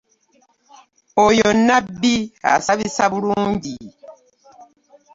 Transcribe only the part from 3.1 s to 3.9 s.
bulungi.